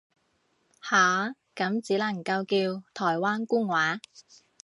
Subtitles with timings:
[0.81, 3.99] 下，咁只能夠叫台灣官話